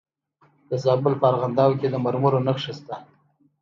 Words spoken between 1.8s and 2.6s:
د مرمرو